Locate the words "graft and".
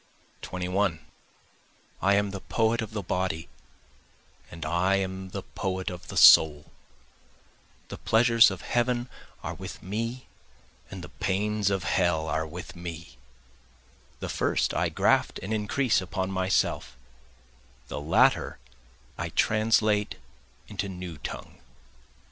14.89-15.53